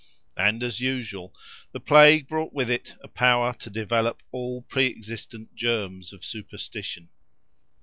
[0.35, 1.31] And, as usual,
[1.73, 7.09] the plague brought with it a power to develop all pre existent germs of superstition.